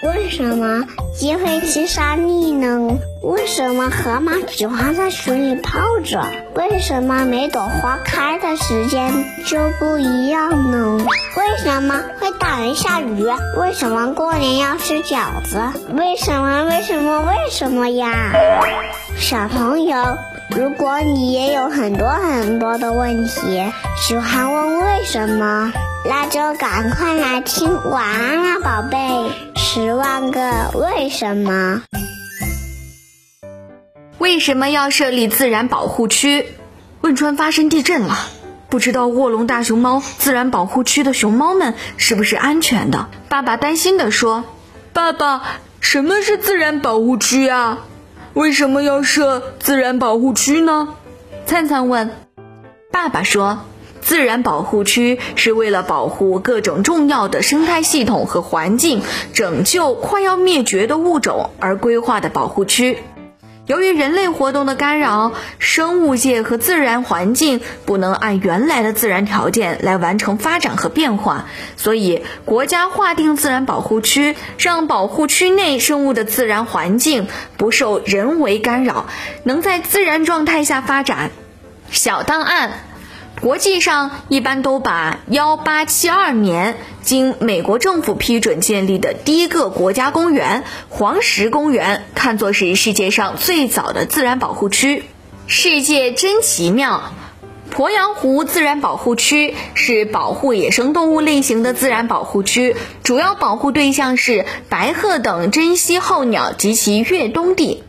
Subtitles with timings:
[0.00, 3.00] 为什么鸡会吃沙粒呢？
[3.20, 6.24] 为什么河马喜欢在水里泡着？
[6.54, 9.12] 为什么每朵花开的时间
[9.44, 11.04] 就不一样呢？
[11.36, 13.24] 为什么会打雷下雨？
[13.56, 15.58] 为什么过年要吃饺子？
[15.92, 16.62] 为什么？
[16.66, 17.22] 为什么？
[17.22, 18.32] 为什么呀？
[19.16, 19.96] 小朋友，
[20.50, 25.72] 如果你也有很多很多的问题，喜欢问为什么，
[26.06, 28.98] 那就赶快来听《晚安啊，宝贝》。
[29.56, 31.82] 十万个为什么？
[34.16, 36.46] 为什么要设立自然保护区？
[37.02, 38.16] 汶川发生地震了，
[38.70, 43.08] 不知道卧龙大熊猫自然保护区的熊猫们是不是安全的？
[43.28, 44.44] 爸爸担心地说
[44.94, 45.42] ：“爸爸，
[45.80, 47.78] 什么是自然保护区啊？
[48.34, 50.94] 为什么要设自然保护区呢？”
[51.46, 52.10] 灿灿问。
[52.90, 53.60] 爸爸说。
[54.00, 59.02] 自然保护区是为了保护各种重要的生态系统和环境，
[59.34, 62.96] 拯救快要灭绝的物种而规划的保护区。
[63.68, 71.44] 由于人类活动的干扰，生物界和自然环境不能按原来的自然条件来完成发展和变化，
[71.76, 77.28] 所以国家划定自然保护区，让保护区内生物的自然环境
[77.58, 79.04] 不受人为干扰，
[79.42, 81.30] 能在自然状态下发展。
[81.90, 82.70] 小档案。
[83.48, 95.04] 国际上一般都把幺八七二年经美国政府批准建立的第一个国家公园——黄石公园，看作是世界上最早的自然保护区。
[95.46, 97.14] 世界真奇妙！
[97.74, 107.82] 鄱阳湖自然保护区是保护野生动物类型的自然保护区，主要保护对象是白鹤等珍稀候鸟及其越冬地。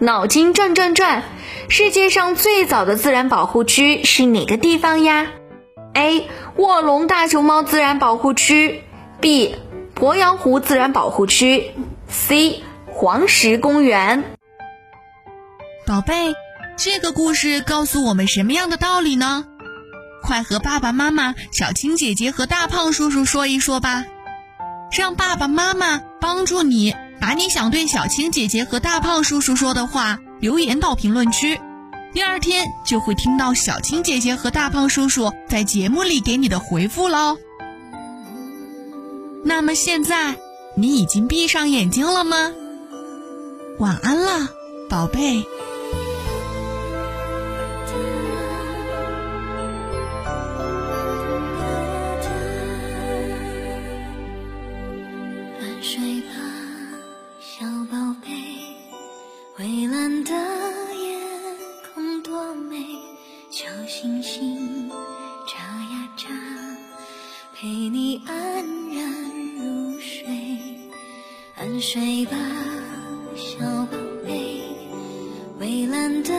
[0.00, 1.22] 脑筋转转转。
[1.68, 5.26] 世界上最早的自然保护区是哪个地方呀
[5.94, 6.28] ？A.
[6.56, 8.82] 卧龙大熊猫自然保护区
[9.20, 9.56] B.
[9.94, 11.72] 鄱阳湖自然保护区
[12.08, 12.62] C.
[12.86, 14.24] 黄石公园。
[15.86, 16.34] 宝贝，
[16.76, 19.44] 这个故事告诉我们什么样的道理呢？
[20.22, 24.04] 快和爸爸妈妈、小青姐姐和大胖叔叔说一说吧，
[24.96, 30.18] 让爸爸妈妈帮助你把你想对小青姐姐和大胖叔叔说的话。
[30.40, 31.60] 留言到评论区，
[32.12, 37.36] 第二天就会听到小青姐姐和大胖叔叔在节目里给你的回复喽。
[39.44, 40.36] 那么现在
[40.76, 42.52] 你已经闭上眼睛了吗？
[43.80, 44.48] 晚安了，
[44.88, 45.44] 宝贝。
[55.80, 56.57] 睡吧
[67.60, 68.34] 陪你安
[68.94, 69.12] 然
[69.56, 70.24] 入睡。
[71.56, 72.36] 安睡吧，
[73.34, 74.62] 小宝贝。
[75.58, 76.32] 蔚蓝的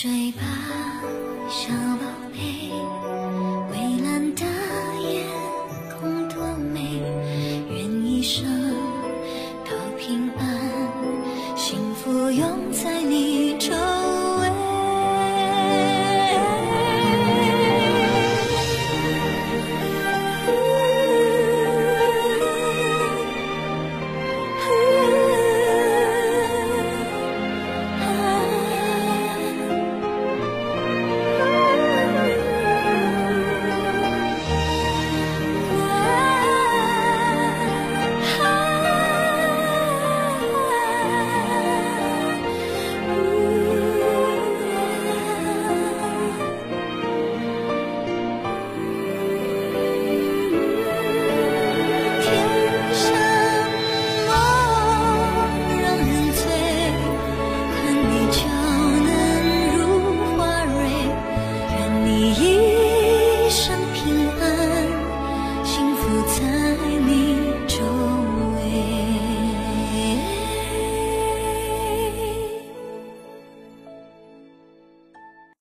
[0.00, 0.42] 睡吧，
[1.50, 2.70] 小宝贝，
[3.68, 4.44] 蔚蓝的
[5.10, 5.26] 夜
[5.98, 6.40] 空多
[6.72, 7.02] 美，
[7.68, 8.46] 愿一生
[9.68, 13.74] 都平安，幸福拥在你周。
[58.30, 58.57] 就